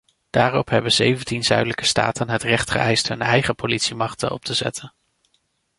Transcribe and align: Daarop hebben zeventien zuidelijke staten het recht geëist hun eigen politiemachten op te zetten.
Daarop 0.29 0.69
hebben 0.69 0.91
zeventien 0.91 1.43
zuidelijke 1.43 1.85
staten 1.85 2.29
het 2.29 2.43
recht 2.43 2.71
geëist 2.71 3.07
hun 3.07 3.21
eigen 3.21 3.55
politiemachten 3.55 4.31
op 4.31 4.45
te 4.45 4.53
zetten. 4.53 4.93